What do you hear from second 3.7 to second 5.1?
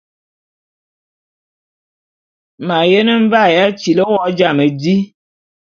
tili wo jam di.